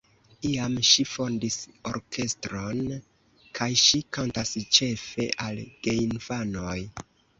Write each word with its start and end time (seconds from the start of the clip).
Iam 0.51 0.77
ŝi 0.91 1.03
fondis 1.09 1.57
orkestron 1.91 2.81
kaj 3.59 3.69
ŝi 3.83 4.01
kantas 4.19 4.55
ĉefe 4.79 5.29
al 5.49 5.61
geinfanoj. 5.89 6.79